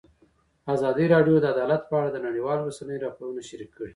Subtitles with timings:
[0.75, 3.89] ازادي راډیو د عدالت په اړه د نړیوالو رسنیو راپورونه شریک کړي.